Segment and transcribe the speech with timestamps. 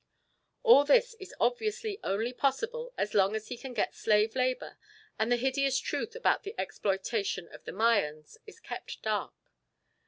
[0.63, 4.79] All this is obviously only possible as long as he can get slave labour
[5.19, 9.35] and the hideous truth about the exploitation of the Mayans is kept dark.